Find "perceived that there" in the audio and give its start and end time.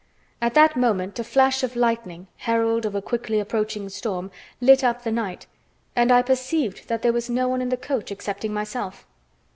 6.23-7.13